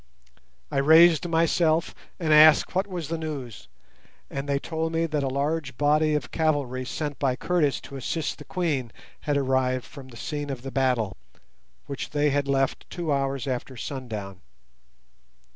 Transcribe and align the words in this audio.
I 0.71 0.77
raised 0.79 1.27
myself 1.29 1.93
and 2.19 2.33
asked 2.33 2.73
what 2.73 2.87
was 2.87 3.09
the 3.09 3.19
news, 3.19 3.67
and 4.31 4.49
they 4.49 4.57
told 4.57 4.91
me 4.93 5.05
that 5.05 5.21
a 5.21 5.27
large 5.27 5.77
body 5.77 6.15
of 6.15 6.31
cavalry 6.31 6.85
sent 6.85 7.19
by 7.19 7.35
Curtis 7.35 7.79
to 7.81 7.97
assist 7.97 8.39
the 8.39 8.45
Queen 8.45 8.91
had 9.29 9.37
arrived 9.37 9.85
from 9.85 10.07
the 10.07 10.17
scene 10.17 10.49
of 10.49 10.63
the 10.63 10.71
battle, 10.71 11.17
which 11.85 12.09
they 12.09 12.31
had 12.31 12.47
left 12.47 12.89
two 12.89 13.13
hours 13.13 13.45
after 13.45 13.77
sundown. 13.77 14.41